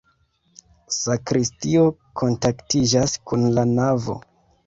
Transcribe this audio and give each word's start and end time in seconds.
Sakristio 0.95 1.83
kontaktiĝas 2.21 3.13
kun 3.31 3.45
la 3.59 3.67
navo. 3.77 4.19